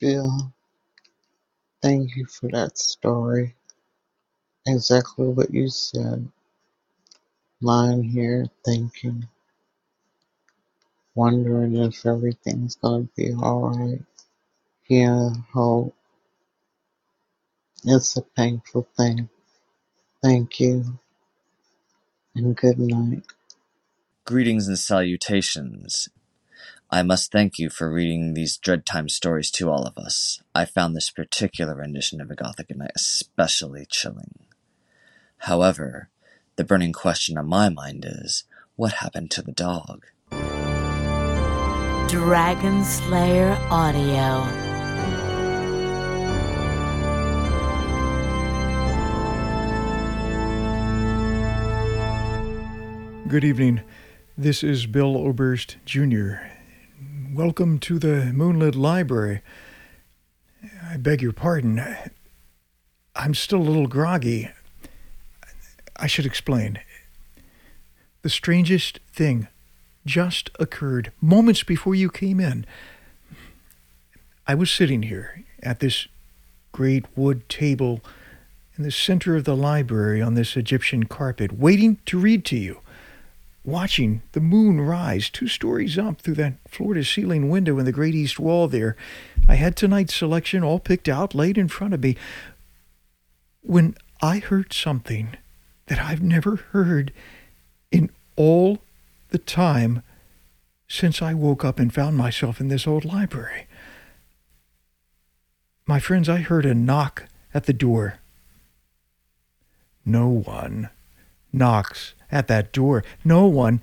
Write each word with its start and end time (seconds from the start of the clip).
Bill, 0.00 0.52
thank 1.82 2.16
you 2.16 2.26
for 2.26 2.50
that 2.52 2.78
story. 2.78 3.56
Exactly 4.66 5.28
what 5.28 5.52
you 5.54 5.68
said. 5.68 6.30
Lying 7.62 8.04
here 8.04 8.46
thinking, 8.64 9.28
wondering 11.14 11.76
if 11.76 12.06
everything's 12.06 12.76
gonna 12.76 13.08
be 13.16 13.32
alright. 13.34 14.02
Yeah, 14.88 15.30
hope. 15.54 15.94
It's 17.84 18.16
a 18.16 18.22
painful 18.22 18.88
thing. 18.96 19.28
Thank 20.22 20.60
you, 20.60 20.98
and 22.36 22.56
good 22.56 22.78
night. 22.78 23.24
Greetings 24.26 24.68
and 24.68 24.78
salutations. 24.78 26.08
I 26.92 27.04
must 27.04 27.30
thank 27.30 27.60
you 27.60 27.70
for 27.70 27.88
reading 27.88 28.34
these 28.34 28.56
Dread 28.56 28.84
Time 28.84 29.08
stories 29.08 29.52
to 29.52 29.70
all 29.70 29.84
of 29.84 29.96
us. 29.96 30.42
I 30.56 30.64
found 30.64 30.96
this 30.96 31.08
particular 31.08 31.76
rendition 31.76 32.20
of 32.20 32.32
A 32.32 32.34
Gothic 32.34 32.76
Night 32.76 32.90
especially 32.96 33.86
chilling. 33.88 34.46
However, 35.38 36.08
the 36.56 36.64
burning 36.64 36.92
question 36.92 37.38
on 37.38 37.46
my 37.46 37.68
mind 37.68 38.04
is 38.04 38.42
what 38.74 38.94
happened 38.94 39.30
to 39.30 39.40
the 39.40 39.52
dog? 39.52 40.04
Dragon 42.10 42.82
Slayer 42.82 43.56
Audio. 43.70 44.44
Good 53.28 53.44
evening. 53.44 53.82
This 54.36 54.64
is 54.64 54.86
Bill 54.86 55.16
Oberst 55.16 55.76
Jr. 55.84 56.38
Welcome 57.32 57.78
to 57.80 58.00
the 58.00 58.32
Moonlit 58.32 58.74
Library. 58.74 59.40
I 60.82 60.96
beg 60.96 61.22
your 61.22 61.32
pardon. 61.32 61.80
I'm 63.14 63.34
still 63.34 63.60
a 63.60 63.62
little 63.62 63.86
groggy. 63.86 64.50
I 65.94 66.08
should 66.08 66.26
explain. 66.26 66.80
The 68.22 68.30
strangest 68.30 68.98
thing 69.12 69.46
just 70.04 70.50
occurred 70.58 71.12
moments 71.20 71.62
before 71.62 71.94
you 71.94 72.10
came 72.10 72.40
in. 72.40 72.66
I 74.48 74.56
was 74.56 74.68
sitting 74.68 75.04
here 75.04 75.44
at 75.62 75.78
this 75.78 76.08
great 76.72 77.04
wood 77.16 77.48
table 77.48 78.00
in 78.76 78.82
the 78.82 78.90
center 78.90 79.36
of 79.36 79.44
the 79.44 79.56
library 79.56 80.20
on 80.20 80.34
this 80.34 80.56
Egyptian 80.56 81.04
carpet, 81.04 81.52
waiting 81.52 81.98
to 82.06 82.18
read 82.18 82.44
to 82.46 82.56
you 82.56 82.80
watching 83.64 84.22
the 84.32 84.40
moon 84.40 84.80
rise 84.80 85.28
two 85.28 85.48
stories 85.48 85.98
up 85.98 86.20
through 86.20 86.34
that 86.34 86.54
floor 86.68 86.94
to 86.94 87.04
ceiling 87.04 87.48
window 87.48 87.78
in 87.78 87.84
the 87.84 87.92
great 87.92 88.14
east 88.14 88.38
wall 88.40 88.68
there. 88.68 88.96
I 89.48 89.56
had 89.56 89.76
tonight's 89.76 90.14
selection 90.14 90.64
all 90.64 90.78
picked 90.78 91.08
out, 91.08 91.34
laid 91.34 91.58
in 91.58 91.68
front 91.68 91.94
of 91.94 92.02
me, 92.02 92.16
when 93.62 93.94
I 94.22 94.38
heard 94.38 94.72
something 94.72 95.36
that 95.86 95.98
I've 95.98 96.22
never 96.22 96.56
heard 96.56 97.12
in 97.90 98.10
all 98.36 98.78
the 99.28 99.38
time 99.38 100.02
since 100.88 101.22
I 101.22 101.34
woke 101.34 101.64
up 101.64 101.78
and 101.78 101.92
found 101.92 102.16
myself 102.16 102.60
in 102.60 102.68
this 102.68 102.86
old 102.86 103.04
library. 103.04 103.66
My 105.86 106.00
friends, 106.00 106.28
I 106.28 106.38
heard 106.38 106.66
a 106.66 106.74
knock 106.74 107.24
at 107.52 107.66
the 107.66 107.72
door. 107.72 108.18
No 110.04 110.28
one 110.28 110.88
knocks 111.52 112.14
at 112.30 112.48
that 112.48 112.72
door. 112.72 113.04
No 113.24 113.46
one 113.46 113.80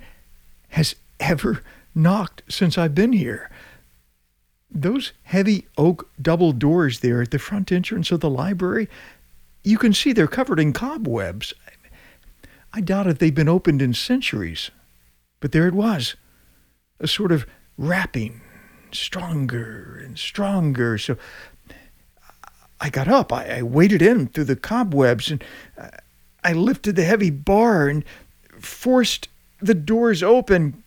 has 0.70 0.96
ever 1.20 1.62
knocked 1.94 2.42
since 2.48 2.78
I've 2.78 2.94
been 2.94 3.12
here. 3.12 3.50
Those 4.70 5.12
heavy 5.24 5.66
oak 5.76 6.10
double 6.20 6.52
doors 6.52 7.00
there 7.00 7.22
at 7.22 7.30
the 7.30 7.38
front 7.38 7.72
entrance 7.72 8.10
of 8.10 8.20
the 8.20 8.30
library, 8.30 8.88
you 9.64 9.78
can 9.78 9.92
see 9.92 10.12
they're 10.12 10.26
covered 10.26 10.60
in 10.60 10.72
cobwebs. 10.72 11.54
I 12.72 12.80
doubt 12.80 13.06
if 13.06 13.18
they've 13.18 13.34
been 13.34 13.48
opened 13.48 13.80
in 13.82 13.94
centuries. 13.94 14.70
But 15.40 15.52
there 15.52 15.66
it 15.66 15.74
was, 15.74 16.16
a 17.00 17.06
sort 17.06 17.32
of 17.32 17.46
rapping, 17.76 18.40
stronger 18.92 20.00
and 20.04 20.18
stronger. 20.18 20.98
So 20.98 21.16
I 22.80 22.90
got 22.90 23.08
up. 23.08 23.32
I, 23.32 23.58
I 23.58 23.62
waded 23.62 24.02
in 24.02 24.28
through 24.28 24.44
the 24.44 24.56
cobwebs 24.56 25.30
and 25.30 25.42
uh, 25.78 25.88
I 26.48 26.54
lifted 26.54 26.96
the 26.96 27.04
heavy 27.04 27.28
bar 27.28 27.88
and 27.88 28.02
forced 28.58 29.28
the 29.60 29.74
doors 29.74 30.22
open. 30.22 30.82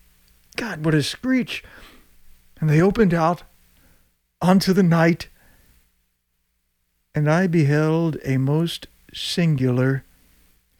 God, 0.56 0.84
what 0.84 0.92
a 0.92 1.04
screech! 1.04 1.62
And 2.58 2.68
they 2.68 2.82
opened 2.82 3.14
out 3.14 3.44
onto 4.40 4.72
the 4.72 4.82
night, 4.82 5.28
and 7.14 7.30
I 7.30 7.46
beheld 7.46 8.16
a 8.24 8.38
most 8.38 8.88
singular 9.14 10.02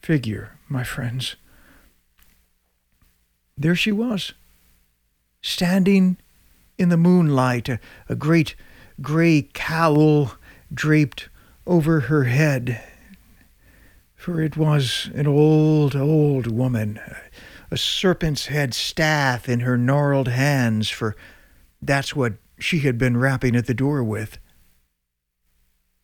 figure, 0.01 0.59
my 0.69 0.83
friends. 0.83 1.37
There 3.57 3.77
she 3.77 3.93
was, 3.93 4.33
standing 5.43 6.17
in 6.77 6.89
the 6.89 6.97
moonlight, 6.97 7.69
a, 7.69 7.79
a 8.09 8.17
great 8.17 8.57
gray 9.01 9.49
cowl 9.55 10.33
draped 10.75 11.29
over 11.69 12.01
her 12.01 12.25
head 12.25 12.83
for 14.23 14.41
it 14.41 14.57
was 14.57 15.11
an 15.17 15.27
old, 15.27 15.97
old 15.97 16.47
woman, 16.47 17.01
a 17.73 17.77
serpent's 17.77 18.47
head 18.47 18.73
staff 18.73 19.49
in 19.49 19.59
her 19.61 19.77
gnarled 19.77 20.29
hands, 20.29 20.89
for 20.89 21.17
that's 21.83 22.15
what 22.15 22.35
she 22.57 22.79
had 22.79 22.97
been 22.97 23.17
rapping 23.17 23.57
at 23.57 23.67
the 23.67 23.75
door 23.75 24.01
with. 24.05 24.39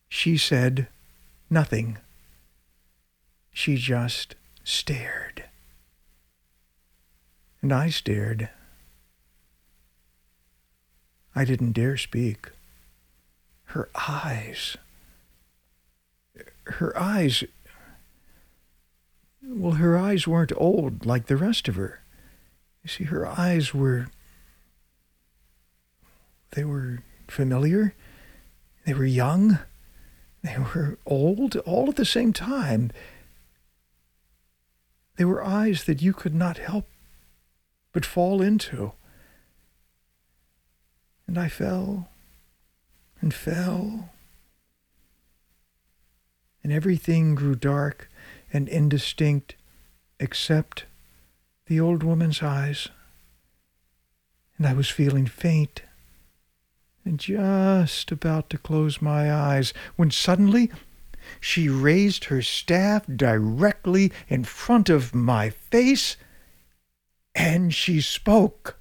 She 0.08 0.36
said 0.36 0.88
nothing. 1.48 1.96
She 3.52 3.76
just 3.76 4.34
stared. 4.64 5.44
And 7.62 7.72
I 7.72 7.88
stared. 7.88 8.48
I 11.36 11.44
didn't 11.44 11.70
dare 11.70 11.96
speak. 11.96 12.50
Her 13.66 13.88
eyes. 13.94 14.76
Her 16.64 16.98
eyes 16.98 17.44
well, 19.48 19.74
her 19.74 19.96
eyes 19.96 20.26
weren't 20.26 20.52
old 20.56 21.06
like 21.06 21.26
the 21.26 21.36
rest 21.36 21.68
of 21.68 21.76
her. 21.76 22.02
You 22.82 22.88
see, 22.88 23.04
her 23.04 23.26
eyes 23.26 23.72
were. 23.72 24.08
They 26.50 26.64
were 26.64 27.02
familiar. 27.26 27.94
They 28.84 28.94
were 28.94 29.06
young. 29.06 29.58
They 30.42 30.56
were 30.58 30.98
old, 31.06 31.56
all 31.56 31.88
at 31.88 31.96
the 31.96 32.04
same 32.04 32.32
time. 32.32 32.90
They 35.16 35.24
were 35.24 35.44
eyes 35.44 35.84
that 35.84 36.02
you 36.02 36.12
could 36.12 36.34
not 36.34 36.58
help 36.58 36.88
but 37.92 38.04
fall 38.04 38.40
into. 38.40 38.92
And 41.26 41.38
I 41.38 41.48
fell 41.48 42.08
and 43.20 43.34
fell. 43.34 44.10
And 46.62 46.72
everything 46.72 47.34
grew 47.34 47.54
dark 47.54 48.08
and 48.52 48.68
indistinct 48.68 49.54
except 50.20 50.84
the 51.66 51.78
old 51.80 52.02
woman's 52.02 52.42
eyes. 52.42 52.88
And 54.56 54.66
I 54.66 54.72
was 54.72 54.88
feeling 54.88 55.26
faint 55.26 55.82
and 57.04 57.18
just 57.18 58.10
about 58.12 58.50
to 58.50 58.58
close 58.58 59.00
my 59.00 59.32
eyes 59.32 59.72
when 59.96 60.10
suddenly 60.10 60.70
she 61.40 61.68
raised 61.68 62.24
her 62.24 62.42
staff 62.42 63.04
directly 63.06 64.12
in 64.28 64.44
front 64.44 64.88
of 64.88 65.14
my 65.14 65.50
face 65.50 66.16
and 67.34 67.72
she 67.72 68.00
spoke. 68.00 68.77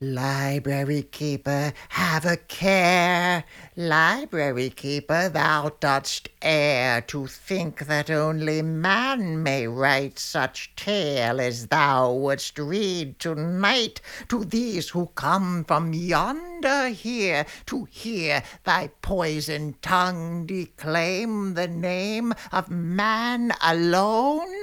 Library 0.00 1.02
keeper, 1.02 1.72
have 1.88 2.24
a 2.24 2.36
care. 2.36 3.42
Library 3.74 4.70
keeper, 4.70 5.28
thou 5.28 5.72
dost 5.80 6.28
err 6.40 7.00
to 7.00 7.26
think 7.26 7.80
that 7.88 8.08
only 8.08 8.62
man 8.62 9.42
may 9.42 9.66
write 9.66 10.20
such 10.20 10.72
tale 10.76 11.40
as 11.40 11.66
thou 11.66 12.12
wouldst 12.12 12.60
read 12.60 13.18
tonight 13.18 14.00
to 14.28 14.44
these 14.44 14.90
who 14.90 15.06
come 15.16 15.64
from 15.64 15.92
yonder 15.92 16.90
here 16.90 17.44
to 17.66 17.86
hear 17.90 18.44
thy 18.62 18.90
poisoned 19.02 19.82
tongue 19.82 20.46
declaim 20.46 21.54
the 21.54 21.66
name 21.66 22.32
of 22.52 22.70
man 22.70 23.52
alone 23.60 24.62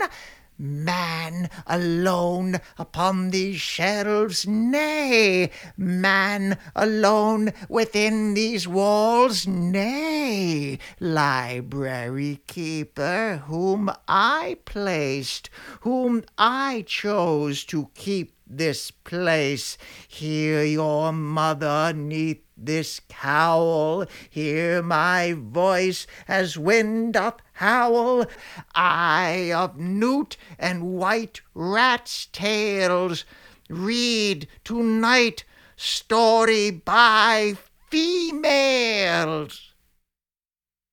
Man 0.58 1.50
alone 1.68 2.62
upon 2.78 3.32
these 3.32 3.60
shelves, 3.60 4.48
nay, 4.48 5.52
man 5.76 6.58
alone 6.74 7.52
within 7.68 8.36
these 8.36 8.66
walls, 8.66 9.46
nay, 9.46 10.80
library 11.02 12.40
keeper, 12.48 13.44
whom 13.48 13.92
I 14.08 14.58
placed, 14.64 15.50
whom 15.82 16.24
I 16.38 16.86
chose 16.88 17.66
to 17.66 17.90
keep 17.94 18.35
this 18.48 18.92
place. 18.92 19.78
Hear 20.08 20.64
your 20.64 21.12
mother 21.12 21.94
neath 21.94 22.42
this 22.58 23.02
cowl. 23.10 24.06
Hear 24.30 24.82
my 24.82 25.34
voice 25.34 26.08
as 26.28 26.58
wind 26.58 27.14
doth 27.14 27.42
howl. 27.54 28.26
Eye 28.74 29.52
of 29.54 29.78
newt 29.78 30.38
and 30.58 30.94
white 30.94 31.42
rat's 31.54 32.28
tails 32.28 33.26
read 33.70 34.48
tonight 34.64 35.44
story 35.76 36.72
by 36.72 37.56
females. 37.90 39.74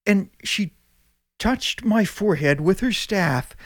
And 0.06 0.30
she 0.42 0.72
touched 1.38 1.84
my 1.84 2.04
forehead 2.04 2.60
with 2.60 2.80
her 2.80 2.92
staff, 2.92 3.56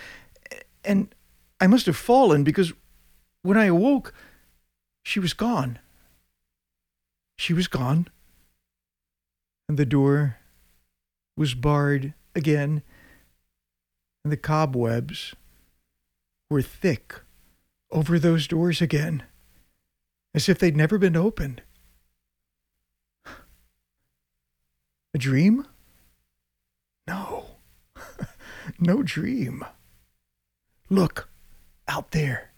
and 0.85 1.15
I 1.61 1.67
must 1.67 1.87
have 1.87 1.97
fallen 1.97 2.45
because 2.45 2.73
when 3.47 3.57
I 3.57 3.67
awoke, 3.67 4.13
she 5.05 5.21
was 5.21 5.33
gone. 5.33 5.79
She 7.39 7.53
was 7.53 7.69
gone. 7.69 8.09
And 9.69 9.79
the 9.79 9.87
door 9.87 10.39
was 11.37 11.55
barred 11.55 12.13
again, 12.35 12.83
and 14.25 14.33
the 14.33 14.37
cobwebs 14.37 15.35
were 16.51 16.63
thick 16.63 17.21
over 17.91 18.19
those 18.19 18.49
doors 18.49 18.83
again, 18.83 19.23
as 20.35 20.49
if 20.49 20.59
they'd 20.59 20.77
never 20.77 20.99
been 20.99 21.17
opened. 21.17 21.63
A 25.15 25.19
dream? 25.19 25.67
No, 27.07 27.47
no 28.81 29.03
dream. 29.03 29.65
Look 30.91 31.29
out 31.89 32.11
there. 32.11 32.51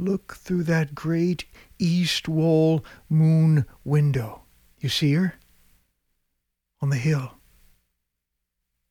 Look 0.00 0.36
through 0.36 0.62
that 0.62 0.94
great 0.94 1.44
east 1.78 2.26
wall 2.26 2.82
moon 3.10 3.66
window. 3.84 4.44
You 4.78 4.88
see 4.88 5.12
her? 5.12 5.34
On 6.80 6.88
the 6.88 6.96
hill, 6.96 7.34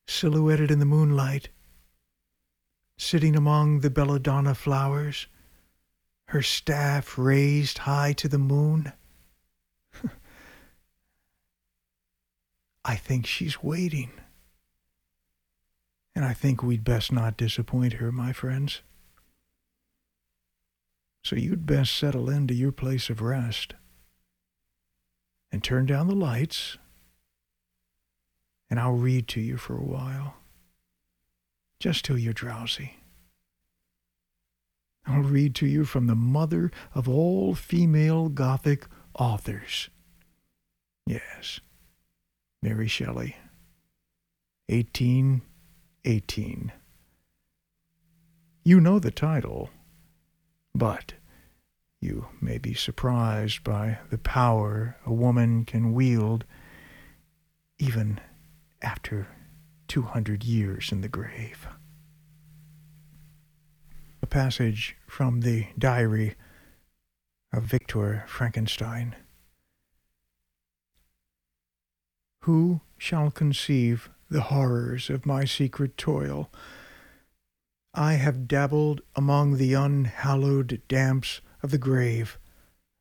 silhouetted 0.05 0.69
in 0.69 0.77
the 0.77 0.85
moonlight, 0.85 1.49
sitting 2.95 3.35
among 3.35 3.79
the 3.79 3.89
belladonna 3.89 4.53
flowers, 4.53 5.25
her 6.25 6.43
staff 6.43 7.17
raised 7.17 7.79
high 7.79 8.13
to 8.13 8.27
the 8.27 8.37
moon. 8.37 8.93
I 12.85 12.95
think 12.95 13.25
she's 13.25 13.63
waiting. 13.63 14.11
And 16.13 16.23
I 16.23 16.33
think 16.33 16.61
we'd 16.61 16.83
best 16.83 17.11
not 17.11 17.35
disappoint 17.35 17.93
her, 17.93 18.11
my 18.11 18.31
friends. 18.31 18.81
So 21.23 21.35
you'd 21.35 21.65
best 21.65 21.95
settle 21.95 22.29
into 22.29 22.53
your 22.53 22.71
place 22.71 23.09
of 23.09 23.21
rest 23.21 23.73
and 25.51 25.63
turn 25.63 25.85
down 25.85 26.07
the 26.07 26.15
lights, 26.15 26.77
and 28.69 28.79
I'll 28.79 28.93
read 28.93 29.27
to 29.29 29.41
you 29.41 29.57
for 29.57 29.75
a 29.75 29.83
while, 29.83 30.35
just 31.79 32.05
till 32.05 32.17
you're 32.17 32.33
drowsy. 32.33 32.97
I'll 35.05 35.23
read 35.23 35.55
to 35.55 35.65
you 35.65 35.85
from 35.85 36.07
the 36.07 36.15
mother 36.15 36.71
of 36.93 37.09
all 37.09 37.55
female 37.55 38.29
Gothic 38.29 38.85
authors. 39.15 39.89
Yes, 41.05 41.59
Mary 42.61 42.87
Shelley, 42.87 43.35
1818. 44.67 46.71
You 48.63 48.79
know 48.79 48.99
the 48.99 49.09
title, 49.09 49.71
but 50.73 51.13
you 52.01 52.27
may 52.39 52.57
be 52.57 52.73
surprised 52.73 53.63
by 53.63 53.99
the 54.09 54.17
power 54.17 54.97
a 55.05 55.13
woman 55.13 55.65
can 55.65 55.93
wield 55.93 56.45
even 57.77 58.19
after 58.81 59.27
200 59.87 60.43
years 60.43 60.91
in 60.91 61.01
the 61.01 61.09
grave. 61.09 61.67
A 64.21 64.27
passage 64.27 64.95
from 65.07 65.41
the 65.41 65.67
diary 65.77 66.35
of 67.51 67.63
Victor 67.63 68.23
Frankenstein. 68.27 69.15
Who 72.41 72.81
shall 72.97 73.31
conceive 73.31 74.09
the 74.29 74.41
horrors 74.41 75.09
of 75.09 75.25
my 75.25 75.45
secret 75.45 75.97
toil? 75.97 76.51
I 77.93 78.13
have 78.13 78.47
dabbled 78.47 79.01
among 79.15 79.57
the 79.57 79.73
unhallowed 79.73 80.81
damps 80.87 81.41
of 81.63 81.71
the 81.71 81.77
grave. 81.77 82.37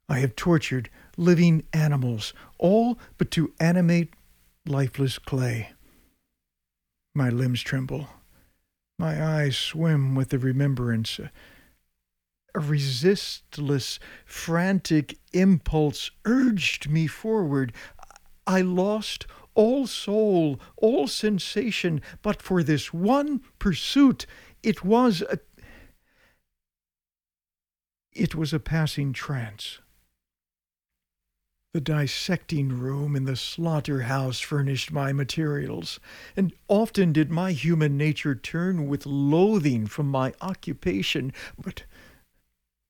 I 0.08 0.20
have 0.20 0.34
tortured 0.34 0.88
living 1.16 1.64
animals, 1.72 2.32
all 2.58 2.98
but 3.18 3.30
to 3.32 3.52
animate 3.60 4.14
lifeless 4.66 5.18
clay. 5.18 5.72
My 7.14 7.28
limbs 7.28 7.62
tremble. 7.62 8.08
My 8.98 9.22
eyes 9.22 9.56
swim 9.56 10.14
with 10.14 10.30
the 10.30 10.38
remembrance. 10.38 11.20
A 12.54 12.60
resistless, 12.60 13.98
frantic 14.24 15.18
impulse 15.32 16.10
urged 16.24 16.88
me 16.88 17.06
forward. 17.06 17.72
I 18.46 18.62
lost 18.62 19.26
all 19.54 19.86
soul, 19.86 20.58
all 20.76 21.06
sensation, 21.06 22.00
but 22.22 22.40
for 22.40 22.62
this 22.62 22.92
one 22.92 23.40
pursuit. 23.58 24.24
It 24.62 24.84
was 24.84 25.22
a 25.22 25.38
it 28.12 28.34
was 28.34 28.52
a 28.52 28.58
passing 28.58 29.12
trance. 29.12 29.78
The 31.72 31.80
dissecting 31.80 32.70
room 32.70 33.14
in 33.14 33.24
the 33.24 33.36
slaughterhouse 33.36 34.40
furnished 34.40 34.90
my 34.90 35.12
materials, 35.12 36.00
and 36.36 36.52
often 36.66 37.12
did 37.12 37.30
my 37.30 37.52
human 37.52 37.96
nature 37.96 38.34
turn 38.34 38.88
with 38.88 39.06
loathing 39.06 39.86
from 39.86 40.08
my 40.08 40.34
occupation, 40.40 41.32
but 41.62 41.84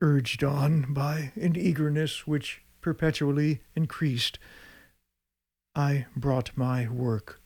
urged 0.00 0.44
on 0.44 0.94
by 0.94 1.32
an 1.34 1.56
eagerness 1.56 2.26
which 2.26 2.62
perpetually 2.80 3.60
increased, 3.74 4.38
I 5.74 6.06
brought 6.16 6.56
my 6.56 6.88
work 6.88 7.40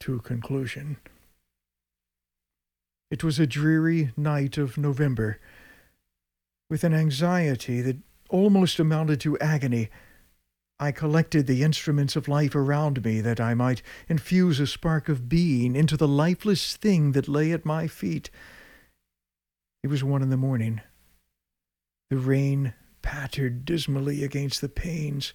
to 0.00 0.20
conclusion. 0.20 0.98
It 3.12 3.22
was 3.22 3.38
a 3.38 3.46
dreary 3.46 4.10
night 4.16 4.56
of 4.56 4.78
November. 4.78 5.38
With 6.70 6.82
an 6.82 6.94
anxiety 6.94 7.82
that 7.82 7.98
almost 8.30 8.78
amounted 8.78 9.20
to 9.20 9.38
agony, 9.38 9.90
I 10.80 10.92
collected 10.92 11.46
the 11.46 11.62
instruments 11.62 12.16
of 12.16 12.26
life 12.26 12.54
around 12.54 13.04
me 13.04 13.20
that 13.20 13.38
I 13.38 13.52
might 13.52 13.82
infuse 14.08 14.58
a 14.60 14.66
spark 14.66 15.10
of 15.10 15.28
being 15.28 15.76
into 15.76 15.98
the 15.98 16.08
lifeless 16.08 16.74
thing 16.74 17.12
that 17.12 17.28
lay 17.28 17.52
at 17.52 17.66
my 17.66 17.86
feet. 17.86 18.30
It 19.82 19.88
was 19.88 20.02
one 20.02 20.22
in 20.22 20.30
the 20.30 20.38
morning. 20.38 20.80
The 22.08 22.16
rain 22.16 22.72
pattered 23.02 23.66
dismally 23.66 24.24
against 24.24 24.62
the 24.62 24.70
panes. 24.70 25.34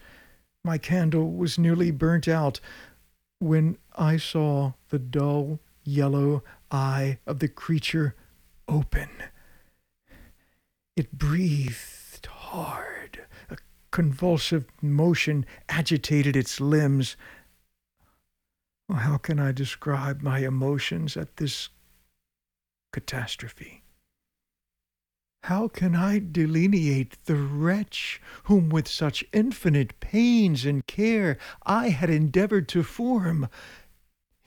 My 0.65 0.79
candle 0.79 1.31
was 1.31 1.59
nearly 1.59 1.91
burnt 1.91 2.27
out 2.27 2.59
when 3.37 3.77
I 3.95 4.17
saw 4.17 4.73
the 4.89 4.97
dull 4.97 5.59
yellow 5.87 6.43
eye 6.69 7.17
of 7.25 7.39
the 7.39 7.47
creature 7.47 8.15
open. 8.67 9.09
It 10.95 11.17
breathed 11.17 12.25
hard. 12.25 13.25
A 13.49 13.57
convulsive 13.91 14.65
motion 14.81 15.45
agitated 15.69 16.35
its 16.35 16.59
limbs. 16.59 17.15
How 18.93 19.17
can 19.17 19.39
I 19.39 19.51
describe 19.51 20.21
my 20.21 20.39
emotions 20.39 21.15
at 21.15 21.37
this 21.37 21.69
catastrophe? 22.91 23.83
How 25.43 25.67
can 25.67 25.95
I 25.95 26.19
delineate 26.19 27.23
the 27.25 27.35
wretch 27.35 28.21
whom 28.45 28.69
with 28.69 28.87
such 28.87 29.23
infinite 29.31 29.99
pains 29.99 30.65
and 30.65 30.85
care 30.87 31.37
I 31.65 31.89
had 31.89 32.09
endeavored 32.09 32.67
to 32.69 32.83
form? 32.83 33.47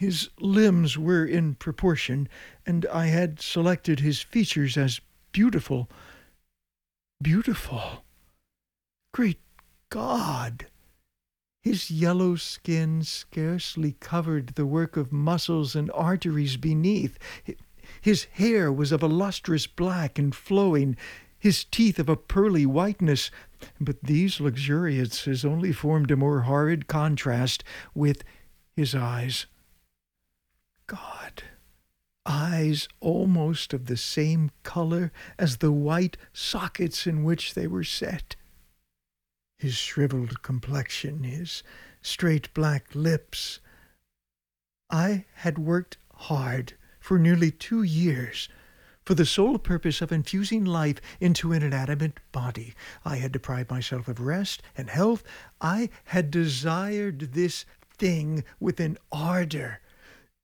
His 0.00 0.30
limbs 0.38 0.96
were 0.96 1.26
in 1.26 1.56
proportion, 1.56 2.26
and 2.64 2.86
I 2.86 3.08
had 3.08 3.38
selected 3.38 4.00
his 4.00 4.22
features 4.22 4.78
as 4.78 5.02
beautiful. 5.30 5.90
Beautiful! 7.20 8.02
Great 9.12 9.40
God! 9.90 10.68
His 11.62 11.90
yellow 11.90 12.36
skin 12.36 13.02
scarcely 13.02 13.92
covered 14.00 14.54
the 14.54 14.64
work 14.64 14.96
of 14.96 15.12
muscles 15.12 15.76
and 15.76 15.90
arteries 15.90 16.56
beneath. 16.56 17.18
His 18.00 18.24
hair 18.24 18.72
was 18.72 18.92
of 18.92 19.02
a 19.02 19.06
lustrous 19.06 19.66
black 19.66 20.18
and 20.18 20.34
flowing, 20.34 20.96
his 21.38 21.62
teeth 21.62 21.98
of 21.98 22.08
a 22.08 22.16
pearly 22.16 22.64
whiteness, 22.64 23.30
but 23.78 24.02
these 24.02 24.40
luxuriances 24.40 25.44
only 25.44 25.74
formed 25.74 26.10
a 26.10 26.16
more 26.16 26.40
horrid 26.40 26.86
contrast 26.86 27.62
with 27.94 28.24
his 28.74 28.94
eyes. 28.94 29.44
God, 30.90 31.44
eyes 32.26 32.88
almost 32.98 33.72
of 33.72 33.86
the 33.86 33.96
same 33.96 34.50
color 34.64 35.12
as 35.38 35.58
the 35.58 35.70
white 35.70 36.16
sockets 36.32 37.06
in 37.06 37.22
which 37.22 37.54
they 37.54 37.68
were 37.68 37.84
set. 37.84 38.34
His 39.56 39.74
shriveled 39.74 40.42
complexion, 40.42 41.22
his 41.22 41.62
straight 42.02 42.52
black 42.54 42.92
lips. 42.92 43.60
I 44.90 45.26
had 45.34 45.58
worked 45.58 45.96
hard 46.12 46.72
for 46.98 47.20
nearly 47.20 47.52
two 47.52 47.84
years 47.84 48.48
for 49.04 49.14
the 49.14 49.24
sole 49.24 49.58
purpose 49.58 50.02
of 50.02 50.10
infusing 50.10 50.64
life 50.64 51.00
into 51.20 51.52
an 51.52 51.62
inanimate 51.62 52.18
body. 52.32 52.74
I 53.04 53.18
had 53.18 53.30
deprived 53.30 53.70
myself 53.70 54.08
of 54.08 54.18
rest 54.18 54.60
and 54.76 54.90
health. 54.90 55.22
I 55.60 55.88
had 56.06 56.32
desired 56.32 57.32
this 57.34 57.64
thing 57.96 58.42
with 58.58 58.80
an 58.80 58.98
ardor. 59.12 59.80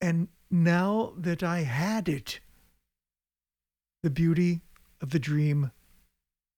And 0.01 0.29
now 0.51 1.13
that 1.17 1.43
I 1.43 1.61
had 1.61 2.09
it, 2.09 2.41
the 4.03 4.11
beauty 4.11 4.61
of 5.01 5.11
the 5.11 5.19
dream 5.19 5.73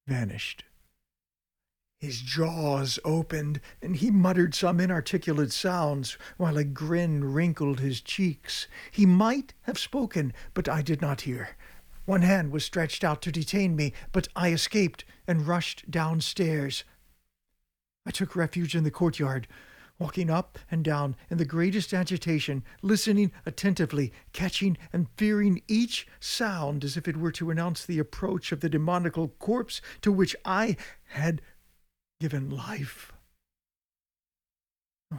vanished. 0.06 0.64
His 1.98 2.20
jaws 2.20 3.00
opened, 3.04 3.60
and 3.82 3.96
he 3.96 4.10
muttered 4.10 4.54
some 4.54 4.78
inarticulate 4.78 5.50
sounds, 5.50 6.16
while 6.36 6.56
a 6.56 6.62
grin 6.62 7.32
wrinkled 7.32 7.80
his 7.80 8.00
cheeks. 8.00 8.68
He 8.92 9.04
might 9.04 9.52
have 9.62 9.78
spoken, 9.78 10.32
but 10.54 10.68
I 10.68 10.80
did 10.80 11.00
not 11.00 11.22
hear. 11.22 11.56
One 12.04 12.22
hand 12.22 12.52
was 12.52 12.64
stretched 12.64 13.02
out 13.02 13.20
to 13.22 13.32
detain 13.32 13.74
me, 13.74 13.92
but 14.12 14.28
I 14.36 14.52
escaped 14.52 15.04
and 15.26 15.46
rushed 15.46 15.90
downstairs. 15.90 16.84
I 18.06 18.12
took 18.12 18.36
refuge 18.36 18.76
in 18.76 18.84
the 18.84 18.90
courtyard, 18.92 19.48
walking 19.98 20.30
up 20.30 20.58
and 20.70 20.84
down 20.84 21.16
in 21.28 21.38
the 21.38 21.44
greatest 21.44 21.92
agitation, 21.92 22.62
listening 22.82 23.32
attentively, 23.44 24.12
catching 24.32 24.78
and 24.92 25.08
fearing 25.16 25.62
each 25.66 26.06
sound 26.20 26.84
as 26.84 26.96
if 26.96 27.08
it 27.08 27.16
were 27.16 27.32
to 27.32 27.50
announce 27.50 27.84
the 27.84 27.98
approach 27.98 28.52
of 28.52 28.60
the 28.60 28.68
demoniacal 28.68 29.28
corpse 29.38 29.80
to 30.00 30.12
which 30.12 30.36
I 30.44 30.76
had 31.08 31.42
given 32.20 32.50
life. 32.50 33.12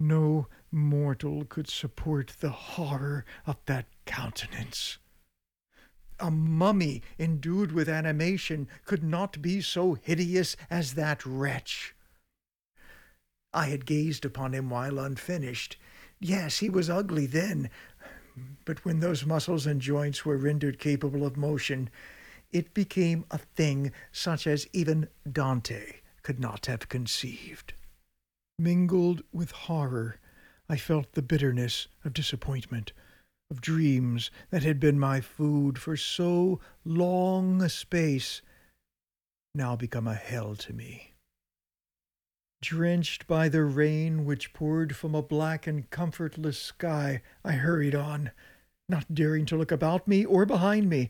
No 0.00 0.46
mortal 0.70 1.44
could 1.44 1.68
support 1.68 2.34
the 2.38 2.50
horror 2.50 3.24
of 3.46 3.56
that 3.66 3.86
countenance. 4.06 4.98
A 6.20 6.30
mummy 6.30 7.02
endued 7.18 7.72
with 7.72 7.88
animation 7.88 8.68
could 8.84 9.02
not 9.02 9.42
be 9.42 9.60
so 9.60 9.94
hideous 9.94 10.56
as 10.70 10.94
that 10.94 11.26
wretch. 11.26 11.96
I 13.52 13.66
had 13.66 13.86
gazed 13.86 14.24
upon 14.24 14.52
him 14.54 14.70
while 14.70 14.98
unfinished. 14.98 15.76
Yes, 16.20 16.58
he 16.58 16.68
was 16.68 16.90
ugly 16.90 17.26
then, 17.26 17.70
but 18.64 18.84
when 18.84 19.00
those 19.00 19.24
muscles 19.24 19.66
and 19.66 19.80
joints 19.80 20.24
were 20.24 20.36
rendered 20.36 20.78
capable 20.78 21.24
of 21.24 21.36
motion, 21.36 21.90
it 22.52 22.74
became 22.74 23.24
a 23.30 23.38
thing 23.38 23.92
such 24.12 24.46
as 24.46 24.68
even 24.72 25.08
Dante 25.30 26.00
could 26.22 26.40
not 26.40 26.66
have 26.66 26.88
conceived. 26.88 27.74
Mingled 28.58 29.22
with 29.32 29.50
horror, 29.50 30.18
I 30.68 30.76
felt 30.76 31.12
the 31.12 31.22
bitterness 31.22 31.88
of 32.04 32.12
disappointment, 32.12 32.92
of 33.50 33.60
dreams 33.60 34.30
that 34.50 34.62
had 34.62 34.78
been 34.78 34.98
my 34.98 35.20
food 35.20 35.78
for 35.78 35.96
so 35.96 36.60
long 36.84 37.62
a 37.62 37.68
space, 37.68 38.42
now 39.54 39.76
become 39.76 40.06
a 40.06 40.14
hell 40.14 40.54
to 40.56 40.72
me. 40.72 41.14
Drenched 42.60 43.28
by 43.28 43.48
the 43.48 43.62
rain 43.62 44.24
which 44.24 44.52
poured 44.52 44.96
from 44.96 45.14
a 45.14 45.22
black 45.22 45.68
and 45.68 45.88
comfortless 45.90 46.58
sky, 46.58 47.22
I 47.44 47.52
hurried 47.52 47.94
on, 47.94 48.32
not 48.88 49.14
daring 49.14 49.46
to 49.46 49.56
look 49.56 49.70
about 49.70 50.08
me 50.08 50.24
or 50.24 50.44
behind 50.44 50.90
me, 50.90 51.08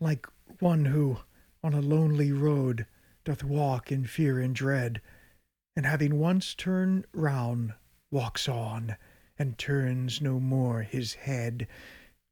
like 0.00 0.26
one 0.58 0.86
who, 0.86 1.18
on 1.62 1.72
a 1.72 1.80
lonely 1.80 2.32
road, 2.32 2.84
doth 3.24 3.44
walk 3.44 3.92
in 3.92 4.06
fear 4.06 4.40
and 4.40 4.54
dread, 4.54 5.00
and 5.76 5.86
having 5.86 6.18
once 6.18 6.52
turned 6.52 7.06
round, 7.12 7.74
walks 8.10 8.48
on, 8.48 8.96
and 9.38 9.56
turns 9.56 10.20
no 10.20 10.40
more 10.40 10.82
his 10.82 11.14
head, 11.14 11.68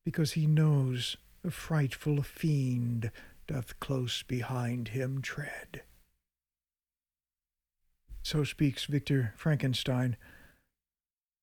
because 0.05 0.33
he 0.33 0.47
knows 0.47 1.17
a 1.45 1.53
frightful 1.53 2.21
fiend 2.23 3.13
doth 3.47 3.79
close 3.79 4.25
behind 4.25 4.89
him 4.89 5.23
tread. 5.23 5.83
So 8.27 8.43
speaks 8.43 8.87
Victor 8.87 9.35
Frankenstein, 9.37 10.17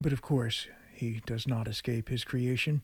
but 0.02 0.12
of 0.12 0.22
course 0.22 0.68
he 0.94 1.22
does 1.26 1.48
not 1.48 1.66
escape 1.66 2.10
his 2.10 2.26
creation, 2.26 2.82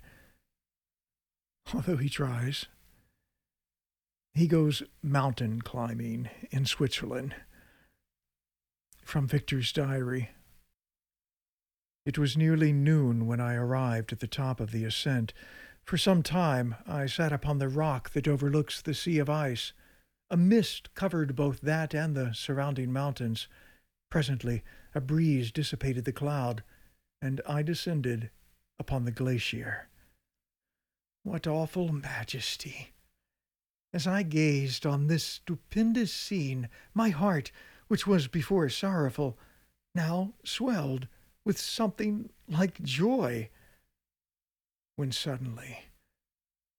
although 1.74 1.98
he 1.98 2.08
tries. 2.08 2.68
He 4.34 4.48
goes 4.48 4.84
mountain 5.04 5.62
climbing 5.62 6.30
in 6.50 6.66
Switzerland. 6.66 7.36
From 9.04 9.28
Victor's 9.28 9.74
diary. 9.74 10.30
It 12.06 12.18
was 12.18 12.38
nearly 12.38 12.72
noon 12.72 13.28
when 13.28 13.42
I 13.42 13.56
arrived 13.56 14.14
at 14.14 14.22
the 14.22 14.28
top 14.28 14.62
of 14.62 14.72
the 14.72 14.86
ascent. 14.86 15.34
For 15.84 15.98
some 15.98 16.24
time 16.24 16.76
I 16.88 17.06
sat 17.06 17.34
upon 17.34 17.58
the 17.58 17.68
rock 17.68 18.12
that 18.12 18.30
overlooks 18.30 18.82
the 18.82 18.94
sea 18.94 19.20
of 19.20 19.30
ice. 19.30 19.74
A 20.30 20.38
mist 20.38 20.96
covered 20.96 21.36
both 21.36 21.60
that 21.60 21.94
and 21.94 22.16
the 22.16 22.32
surrounding 22.34 22.94
mountains. 22.94 23.50
Presently 24.10 24.64
a 24.96 25.02
breeze 25.02 25.52
dissipated 25.52 26.06
the 26.06 26.12
cloud, 26.12 26.64
and 27.22 27.42
I 27.48 27.62
descended 27.62 28.32
upon 28.80 29.06
the 29.06 29.12
glacier. 29.12 29.88
What 31.24 31.46
awful 31.46 31.92
majesty! 31.92 32.94
As 33.94 34.08
I 34.08 34.24
gazed 34.24 34.86
on 34.86 35.08
this 35.08 35.24
stupendous 35.24 36.14
scene, 36.14 36.70
my 36.94 37.10
heart, 37.10 37.52
which 37.88 38.08
was 38.08 38.28
before 38.28 38.70
sorrowful, 38.70 39.38
now 39.96 40.34
swelled 40.44 41.08
with 41.44 41.60
something 41.60 42.30
like 42.48 42.82
joy. 42.82 43.50
When 44.96 45.12
suddenly 45.12 45.86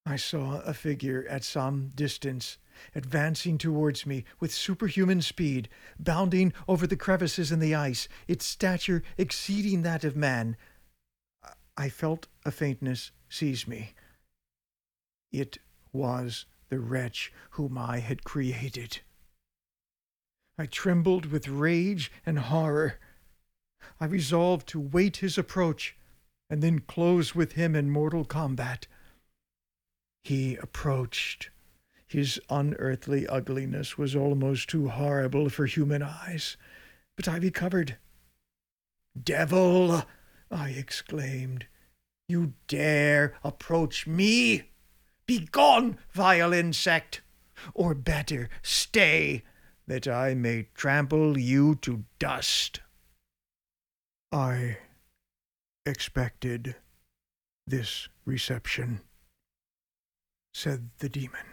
I 0.07 0.17
saw 0.17 0.61
a 0.61 0.75
figure 0.75 1.27
at 1.29 1.45
some 1.45 1.89
distance, 1.95 2.59
advancing 2.95 3.59
towards 3.59 4.07
me 4.07 4.25
with 4.39 4.53
superhuman 4.53 5.23
speed, 5.23 5.69
bounding 5.99 6.53
over 6.67 6.87
the 6.87 6.97
crevices 6.97 7.53
in 7.53 7.61
the 7.61 7.75
ice, 7.75 8.09
its 8.29 8.45
stature 8.45 9.03
exceeding 9.19 9.83
that 9.83 10.05
of 10.05 10.17
man. 10.17 10.57
I 11.77 11.89
felt 11.89 12.27
a 12.45 12.51
faintness 12.51 13.11
seize 13.29 13.67
me. 13.67 13.95
It 15.33 15.59
was 15.93 16.47
the 16.69 16.79
wretch 16.79 17.33
whom 17.51 17.77
I 17.79 17.99
had 17.99 18.25
created. 18.25 19.01
I 20.59 20.67
trembled 20.67 21.27
with 21.27 21.49
rage 21.49 22.13
and 22.27 22.39
horror. 22.39 22.99
I 23.99 24.05
resolved 24.05 24.69
to 24.69 24.81
wait 24.81 25.19
his 25.19 25.39
approach 25.39 25.97
and 26.51 26.63
then 26.63 26.81
close 26.81 27.35
with 27.35 27.53
him 27.53 27.75
in 27.75 27.91
mortal 27.91 28.25
combat. 28.25 28.87
He 30.23 30.57
approached. 30.57 31.51
His 32.11 32.41
unearthly 32.51 33.25
ugliness 33.29 33.97
was 33.97 34.17
almost 34.17 34.69
too 34.69 34.89
horrible 34.89 35.49
for 35.49 35.67
human 35.67 36.03
eyes, 36.03 36.57
but 37.17 37.29
I 37.29 37.37
recovered. 37.37 37.99
Devil! 39.23 40.03
I 40.51 40.71
exclaimed. 40.71 41.69
You 42.29 42.55
dare 42.67 43.35
approach 43.45 44.09
me? 44.09 44.71
Begone, 45.27 45.99
vile 46.11 46.53
insect! 46.53 47.23
Or 47.75 47.95
better, 47.95 48.51
stay, 48.61 49.45
that 49.87 50.09
I 50.09 50.35
may 50.35 50.67
trample 50.75 51.39
you 51.39 51.77
to 51.83 52.03
dust. 52.19 52.81
I 54.33 54.79
expected 55.87 56.75
this 57.69 58.09
reception, 58.25 59.03
said 60.53 60.91
the 60.99 61.09
demon. 61.09 61.50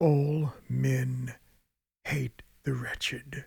All 0.00 0.54
men 0.66 1.34
hate 2.06 2.42
the 2.62 2.72
wretched. 2.72 3.44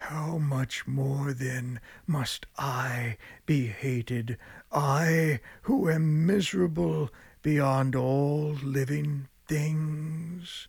How 0.00 0.36
much 0.36 0.86
more 0.86 1.32
then 1.32 1.80
must 2.06 2.44
I 2.58 3.16
be 3.46 3.68
hated, 3.68 4.36
I 4.70 5.40
who 5.62 5.88
am 5.88 6.26
miserable 6.26 7.08
beyond 7.40 7.96
all 7.96 8.52
living 8.62 9.28
things? 9.46 10.68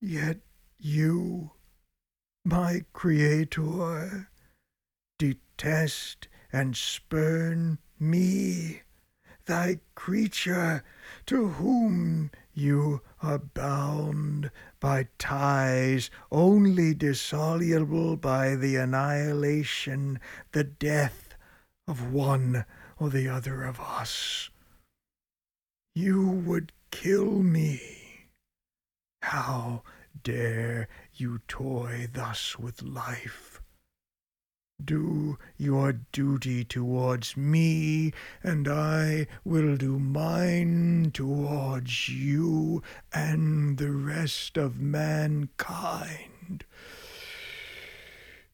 Yet 0.00 0.40
you, 0.76 1.52
my 2.44 2.84
Creator, 2.92 4.28
detest 5.20 6.26
and 6.52 6.76
spurn 6.76 7.78
me, 8.00 8.82
thy 9.48 9.80
creature, 9.96 10.84
to 11.26 11.48
whom 11.48 12.30
you 12.54 13.00
are 13.22 13.38
bound 13.38 14.50
by 14.78 15.08
ties 15.18 16.10
only 16.30 16.94
dissoluble 16.94 18.16
by 18.16 18.54
the 18.54 18.76
annihilation, 18.76 20.20
the 20.52 20.62
death 20.62 21.34
of 21.88 22.12
one 22.12 22.64
or 23.00 23.10
the 23.10 23.26
other 23.26 23.64
of 23.64 23.80
us. 23.80 24.50
You 25.94 26.28
would 26.28 26.70
kill 26.90 27.42
me. 27.42 28.28
How 29.22 29.82
dare 30.22 30.88
you 31.14 31.40
toy 31.48 32.08
thus 32.12 32.58
with 32.58 32.82
life? 32.82 33.57
Do 34.84 35.38
your 35.56 35.92
duty 36.12 36.64
towards 36.64 37.36
me, 37.36 38.12
and 38.42 38.68
I 38.68 39.26
will 39.44 39.76
do 39.76 39.98
mine 39.98 41.10
towards 41.12 42.08
you 42.08 42.82
and 43.12 43.76
the 43.76 43.90
rest 43.90 44.56
of 44.56 44.78
mankind. 44.78 46.64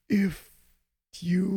If 0.09 0.51
you 1.21 1.49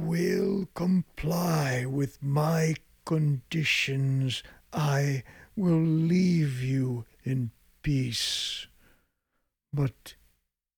will 0.00 0.68
comply 0.74 1.84
with 1.84 2.22
my 2.22 2.76
conditions, 3.04 4.42
I 4.72 5.24
will 5.56 5.82
leave 5.82 6.62
you 6.62 7.04
in 7.24 7.50
peace. 7.82 8.66
But 9.72 10.14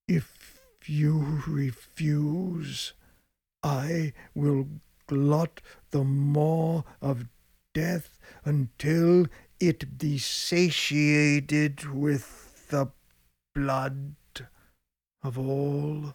if 0.09 0.61
you 0.87 1.43
refuse, 1.47 2.95
I 3.65 4.13
will 4.35 4.69
glut 5.07 5.63
the 5.91 6.05
maw 6.05 6.83
of 7.01 7.25
death 7.73 8.19
until 8.45 9.27
it 9.59 9.97
be 9.97 10.19
satiated 10.19 11.89
with 11.89 12.69
the 12.69 12.89
blood 13.55 14.17
of 15.23 15.39
all 15.39 16.15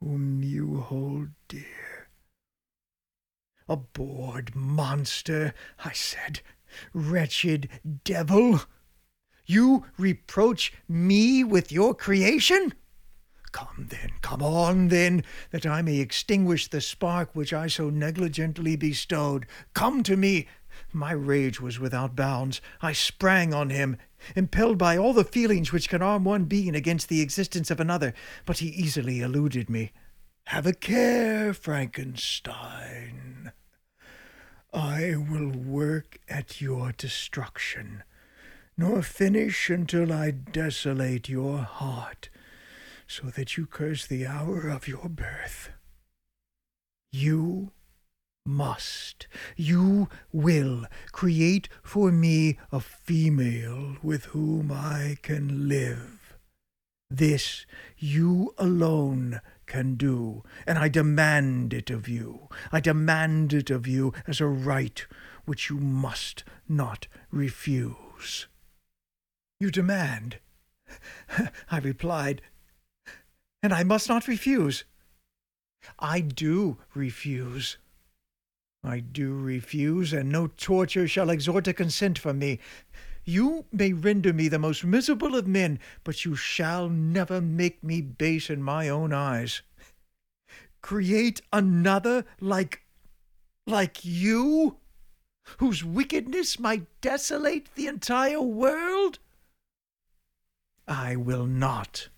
whom 0.00 0.42
you 0.42 0.80
hold 0.80 1.28
dear. 1.48 2.08
Abhorred 3.68 4.54
monster, 4.54 5.52
I 5.84 5.92
said, 5.92 6.40
wretched 6.94 7.68
devil, 8.04 8.62
you 9.44 9.84
reproach 9.98 10.72
me 10.88 11.44
with 11.44 11.70
your 11.70 11.94
creation? 11.94 12.72
Come 13.54 13.86
then, 13.88 14.10
come 14.20 14.42
on 14.42 14.88
then, 14.88 15.22
that 15.52 15.64
I 15.64 15.80
may 15.80 16.00
extinguish 16.00 16.66
the 16.66 16.80
spark 16.80 17.36
which 17.36 17.52
I 17.52 17.68
so 17.68 17.88
negligently 17.88 18.74
bestowed. 18.74 19.46
Come 19.74 20.02
to 20.02 20.16
me. 20.16 20.48
My 20.92 21.12
rage 21.12 21.60
was 21.60 21.78
without 21.78 22.16
bounds. 22.16 22.60
I 22.82 22.92
sprang 22.92 23.54
on 23.54 23.70
him, 23.70 23.96
impelled 24.34 24.76
by 24.76 24.96
all 24.96 25.12
the 25.12 25.22
feelings 25.22 25.70
which 25.70 25.88
can 25.88 26.02
arm 26.02 26.24
one 26.24 26.46
being 26.46 26.74
against 26.74 27.08
the 27.08 27.20
existence 27.20 27.70
of 27.70 27.78
another, 27.78 28.12
but 28.44 28.58
he 28.58 28.70
easily 28.70 29.20
eluded 29.20 29.70
me. 29.70 29.92
Have 30.46 30.66
a 30.66 30.72
care, 30.72 31.54
Frankenstein. 31.54 33.52
I 34.72 35.14
will 35.14 35.50
work 35.50 36.18
at 36.28 36.60
your 36.60 36.90
destruction, 36.90 38.02
nor 38.76 39.00
finish 39.00 39.70
until 39.70 40.12
I 40.12 40.32
desolate 40.32 41.28
your 41.28 41.58
heart 41.58 42.30
so 43.14 43.28
that 43.28 43.56
you 43.56 43.64
curse 43.64 44.06
the 44.06 44.26
hour 44.26 44.68
of 44.68 44.88
your 44.88 45.08
birth. 45.08 45.70
You 47.12 47.70
must, 48.44 49.28
you 49.56 50.08
will 50.32 50.86
create 51.12 51.68
for 51.80 52.10
me 52.10 52.58
a 52.72 52.80
female 52.80 53.98
with 54.02 54.24
whom 54.26 54.72
I 54.72 55.18
can 55.22 55.68
live. 55.68 56.36
This 57.08 57.66
you 57.96 58.52
alone 58.58 59.40
can 59.66 59.94
do, 59.94 60.42
and 60.66 60.76
I 60.76 60.88
demand 60.88 61.72
it 61.72 61.90
of 61.90 62.08
you. 62.08 62.48
I 62.72 62.80
demand 62.80 63.52
it 63.52 63.70
of 63.70 63.86
you 63.86 64.12
as 64.26 64.40
a 64.40 64.46
right 64.46 65.06
which 65.44 65.70
you 65.70 65.76
must 65.76 66.42
not 66.68 67.06
refuse. 67.30 68.48
You 69.60 69.70
demand? 69.70 70.40
I 71.70 71.78
replied, 71.78 72.42
and 73.64 73.72
I 73.72 73.82
must 73.82 74.10
not 74.10 74.28
refuse. 74.28 74.84
I 75.98 76.20
do 76.20 76.76
refuse. 76.94 77.78
I 78.84 79.00
do 79.00 79.32
refuse, 79.32 80.12
and 80.12 80.30
no 80.30 80.48
torture 80.48 81.08
shall 81.08 81.30
extort 81.30 81.66
a 81.66 81.72
consent 81.72 82.18
from 82.18 82.38
me. 82.38 82.58
You 83.24 83.64
may 83.72 83.94
render 83.94 84.34
me 84.34 84.48
the 84.48 84.58
most 84.58 84.84
miserable 84.84 85.34
of 85.34 85.46
men, 85.46 85.78
but 86.04 86.26
you 86.26 86.36
shall 86.36 86.90
never 86.90 87.40
make 87.40 87.82
me 87.82 88.02
base 88.02 88.50
in 88.50 88.62
my 88.62 88.90
own 88.90 89.14
eyes. 89.14 89.62
Create 90.82 91.40
another 91.50 92.26
like 92.42 92.82
like 93.66 94.04
you, 94.04 94.76
whose 95.56 95.82
wickedness 95.82 96.58
might 96.58 96.84
desolate 97.00 97.74
the 97.76 97.86
entire 97.86 98.42
world? 98.42 99.20
I 100.86 101.16
will 101.16 101.46
not. 101.46 102.10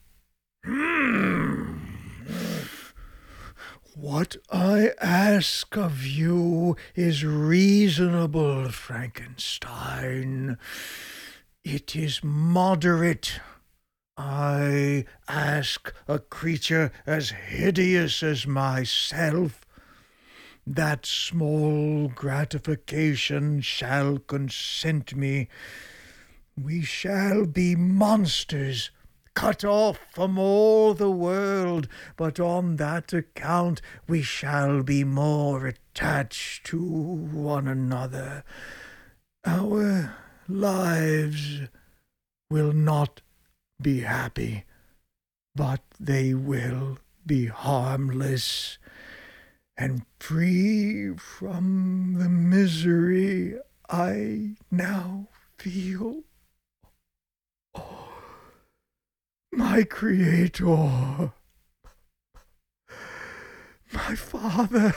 What 3.95 4.37
I 4.51 4.91
ask 5.01 5.77
of 5.77 6.07
you 6.07 6.77
is 6.95 7.25
reasonable, 7.25 8.69
Frankenstein. 8.69 10.59
It 11.65 11.97
is 11.97 12.23
moderate. 12.23 13.41
I 14.17 15.07
ask 15.29 15.93
a 16.07 16.19
creature 16.19 16.93
as 17.07 17.31
hideous 17.31 18.23
as 18.23 18.47
myself. 18.47 19.67
That 20.67 21.07
small 21.07 22.09
gratification 22.09 23.61
shall 23.61 24.19
consent 24.19 25.17
me. 25.17 25.49
We 26.57 26.83
shall 26.83 27.47
be 27.47 27.77
monsters 27.77 28.91
cut 29.37 29.65
off 29.67 29.99
from 30.15 30.39
all 30.39 30.95
the 30.95 31.11
world, 31.11 31.87
but 32.17 32.41
on 32.41 32.77
that 32.77 33.13
account 33.13 33.83
we 34.09 34.23
shall 34.23 34.83
be 34.83 35.05
more 35.05 35.67
attached 35.67 36.65
to 36.65 36.81
one 36.81 37.69
another. 37.69 38.43
Our 39.45 40.17
lives 40.49 41.69
will 42.51 42.73
not 42.73 43.21
be 43.81 44.01
happy, 44.01 44.65
but 45.55 45.83
they 46.01 46.33
will 46.33 46.99
be 47.27 47.45
harmless 47.45 48.79
and 49.77 50.07
free 50.19 51.13
from 51.15 52.15
the 52.19 52.31
misery 52.31 53.59
I 53.91 54.57
now 54.71 55.29
feel. 55.59 56.23
My 59.77 59.83
Creator, 59.83 61.35
my 63.93 64.15
Father, 64.15 64.95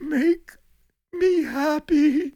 make 0.00 0.52
me 1.12 1.42
happy. 1.42 2.34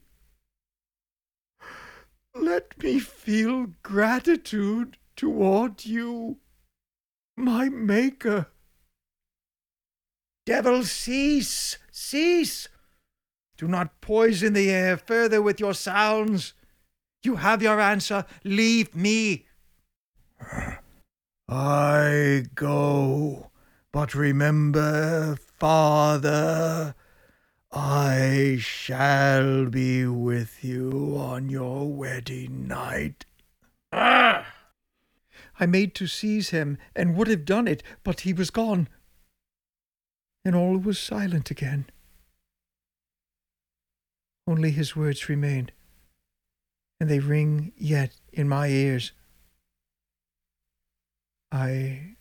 Let 2.35 2.83
me 2.83 2.99
feel 2.99 3.75
gratitude 3.85 4.97
toward 5.15 5.85
you, 5.85 6.39
my 7.37 7.69
Maker. 7.69 8.49
Devil, 10.45 10.83
cease, 10.83 11.79
cease! 11.93 12.67
Do 13.57 13.69
not 13.69 14.01
poison 14.01 14.55
the 14.55 14.69
air 14.69 14.97
further 14.97 15.41
with 15.41 15.61
your 15.61 15.75
sounds. 15.75 16.55
You 17.23 17.37
have 17.37 17.63
your 17.63 17.81
answer. 17.81 18.25
Leave 18.45 18.95
me. 18.95 19.47
I 21.49 22.45
go, 22.55 23.51
but 23.93 24.15
remember, 24.15 25.37
Father, 25.59 26.95
I 27.73 28.57
shall 28.59 29.67
be 29.67 30.07
with 30.07 30.65
you 30.65 31.17
on 31.19 31.51
your 31.51 31.93
wedding 31.93 32.67
night. 32.67 33.27
Ah! 33.93 34.47
I 35.59 35.67
made 35.67 35.95
to 35.97 36.07
seize 36.07 36.51
him, 36.51 36.79
and 36.97 37.17
would 37.17 37.29
have 37.29 37.45
done 37.45 37.69
it, 37.69 37.83
but 38.03 38.21
he 38.21 38.33
was 38.33 38.51
gone, 38.51 38.89
and 40.43 40.55
all 40.55 40.79
was 40.79 40.99
silent 40.99 41.51
again. 41.51 41.85
Only 44.47 44.71
his 44.71 44.97
words 44.97 45.29
remained 45.29 45.73
and 47.01 47.09
they 47.09 47.19
ring 47.19 47.73
yet 47.79 48.13
in 48.33 48.47
my 48.47 48.69
ears. 48.69 49.13
I 51.51 52.17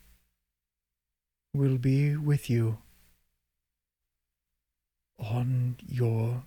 will 1.54 1.78
be 1.78 2.16
with 2.16 2.50
you 2.50 2.78
on 5.20 5.76
your 5.86 6.44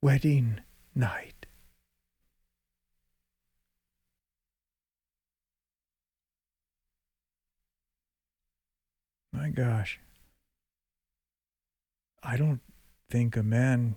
wedding 0.00 0.60
night. 0.94 1.46
My 9.32 9.50
gosh. 9.50 10.00
I 12.22 12.36
don't 12.36 12.60
think 13.10 13.36
a 13.36 13.42
man 13.42 13.96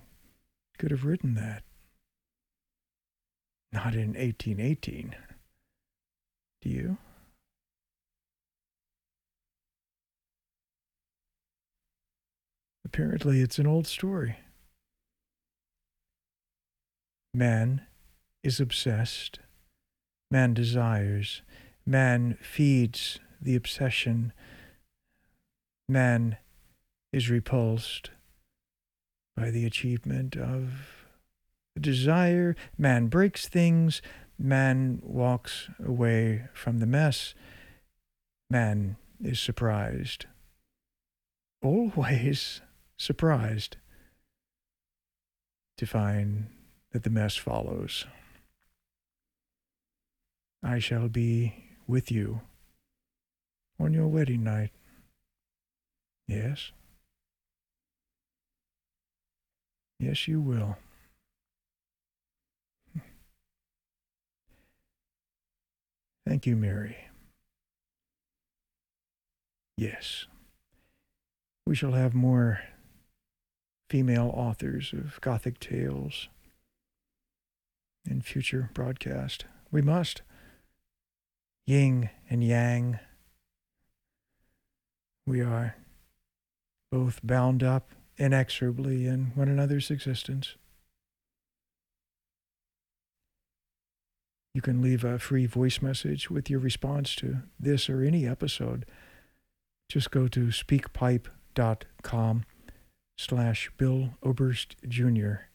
could 0.78 0.90
have 0.90 1.04
written 1.04 1.34
that. 1.34 1.62
Not 3.72 3.94
in 3.94 4.14
1818. 4.14 5.16
Do 6.62 6.68
you? 6.68 6.96
Apparently, 12.84 13.40
it's 13.40 13.58
an 13.58 13.66
old 13.66 13.86
story. 13.86 14.36
Man 17.34 17.82
is 18.42 18.60
obsessed. 18.60 19.40
Man 20.30 20.54
desires. 20.54 21.42
Man 21.84 22.38
feeds 22.40 23.18
the 23.40 23.54
obsession. 23.54 24.32
Man 25.88 26.38
is 27.12 27.28
repulsed 27.28 28.10
by 29.36 29.50
the 29.50 29.66
achievement 29.66 30.36
of 30.36 30.95
desire. 31.80 32.56
Man 32.78 33.06
breaks 33.06 33.48
things. 33.48 34.02
Man 34.38 35.00
walks 35.02 35.68
away 35.84 36.44
from 36.52 36.78
the 36.78 36.86
mess. 36.86 37.34
Man 38.50 38.96
is 39.22 39.40
surprised. 39.40 40.26
Always 41.62 42.60
surprised 42.96 43.76
to 45.78 45.86
find 45.86 46.46
that 46.92 47.02
the 47.02 47.10
mess 47.10 47.36
follows. 47.36 48.06
I 50.62 50.78
shall 50.78 51.08
be 51.08 51.64
with 51.86 52.10
you 52.10 52.40
on 53.78 53.92
your 53.92 54.08
wedding 54.08 54.44
night. 54.44 54.70
Yes? 56.26 56.72
Yes, 59.98 60.26
you 60.28 60.40
will. 60.40 60.76
Thank 66.26 66.44
you, 66.44 66.56
Mary. 66.56 66.96
Yes. 69.76 70.26
We 71.66 71.76
shall 71.76 71.92
have 71.92 72.14
more 72.14 72.60
female 73.88 74.32
authors 74.34 74.92
of 74.92 75.20
Gothic 75.20 75.60
tales 75.60 76.28
in 78.04 78.22
future 78.22 78.70
broadcast. 78.74 79.44
We 79.70 79.82
must. 79.82 80.22
Yin 81.66 82.10
and 82.28 82.42
yang. 82.42 82.98
We 85.26 85.40
are 85.40 85.76
both 86.90 87.20
bound 87.22 87.62
up 87.62 87.90
inexorably 88.16 89.06
in 89.06 89.32
one 89.34 89.48
another's 89.48 89.90
existence. 89.90 90.54
You 94.56 94.62
can 94.62 94.80
leave 94.80 95.04
a 95.04 95.18
free 95.18 95.44
voice 95.44 95.82
message 95.82 96.30
with 96.30 96.48
your 96.48 96.60
response 96.60 97.14
to 97.16 97.42
this 97.60 97.90
or 97.90 98.02
any 98.02 98.26
episode. 98.26 98.86
Just 99.90 100.10
go 100.10 100.28
to 100.28 100.46
speakpipe.com 100.46 102.44
slash 103.18 103.70
Bill 103.76 104.14
Oberst 104.22 104.76
Jr. 104.88 105.50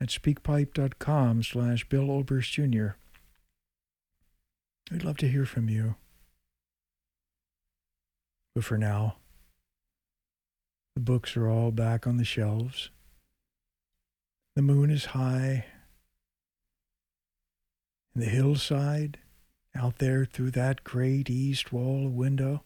at 0.00 0.08
speakpipe.com 0.08 1.42
slash 1.42 1.86
Bill 1.90 2.06
Oberst 2.06 2.50
Jr. 2.50 2.96
I'd 4.90 5.04
love 5.04 5.18
to 5.18 5.28
hear 5.28 5.44
from 5.44 5.68
you. 5.68 5.96
But 8.54 8.64
for 8.64 8.78
now, 8.78 9.16
the 10.94 11.02
books 11.02 11.36
are 11.36 11.46
all 11.46 11.72
back 11.72 12.06
on 12.06 12.16
the 12.16 12.24
shelves. 12.24 12.88
The 14.56 14.62
moon 14.62 14.88
is 14.88 15.04
high. 15.04 15.66
And 18.14 18.22
the 18.22 18.30
hillside, 18.30 19.18
out 19.74 19.98
there 19.98 20.24
through 20.24 20.52
that 20.52 20.84
great 20.84 21.28
east 21.28 21.72
wall 21.72 22.08
window, 22.08 22.62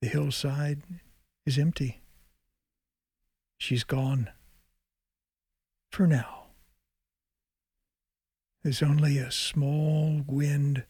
the 0.00 0.08
hillside 0.08 0.82
is 1.46 1.58
empty. 1.58 2.00
She's 3.58 3.84
gone. 3.84 4.30
For 5.90 6.06
now. 6.06 6.46
There's 8.62 8.82
only 8.82 9.18
a 9.18 9.30
small 9.30 10.22
wind 10.26 10.84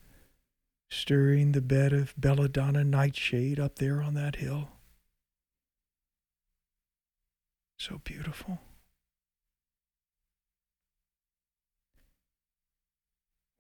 stirring 0.91 1.53
the 1.53 1.61
bed 1.61 1.93
of 1.93 2.15
belladonna 2.17 2.85
nightshade 2.85 3.59
up 3.59 3.77
there 3.77 4.01
on 4.01 4.15
that 4.15 4.37
hill. 4.37 4.69
So 7.79 8.01
beautiful. 8.05 8.61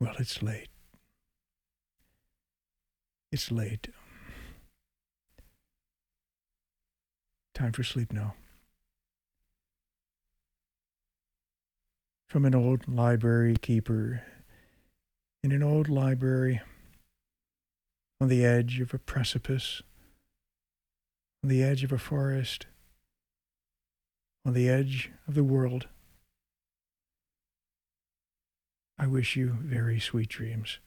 Well, 0.04 0.16
it's 0.18 0.42
late. 0.42 0.68
It's 3.32 3.50
late. 3.50 3.88
Time 7.54 7.72
for 7.72 7.82
sleep 7.82 8.12
now. 8.12 8.34
From 12.28 12.44
an 12.44 12.54
old 12.54 12.86
library 12.86 13.56
keeper 13.62 14.22
in 15.42 15.52
an 15.52 15.62
old 15.62 15.88
library 15.88 16.60
on 18.20 18.28
the 18.28 18.44
edge 18.44 18.80
of 18.80 18.92
a 18.92 18.98
precipice, 18.98 19.80
on 21.42 21.48
the 21.48 21.62
edge 21.62 21.82
of 21.82 21.92
a 21.92 21.98
forest, 21.98 22.66
on 24.44 24.52
the 24.52 24.68
edge 24.68 25.10
of 25.26 25.32
the 25.32 25.44
world. 25.44 25.88
I 28.98 29.06
wish 29.06 29.36
you 29.36 29.56
very 29.60 30.00
sweet 30.00 30.28
dreams. 30.28 30.78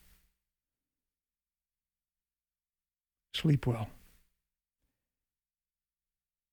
Sleep 3.34 3.66
well. 3.66 3.88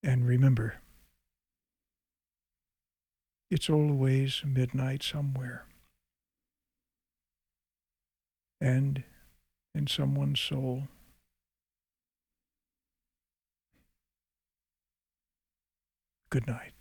And 0.03 0.27
remember, 0.27 0.75
it's 3.49 3.69
always 3.69 4.43
midnight 4.45 5.01
somewhere. 5.01 5.65
And 8.61 9.03
in 9.73 9.87
someone's 9.87 10.39
soul. 10.39 10.83
Good 16.29 16.47
night. 16.47 16.74